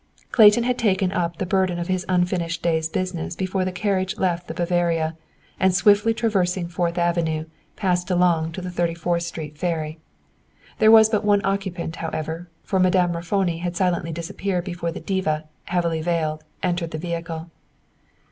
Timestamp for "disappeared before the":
14.11-14.99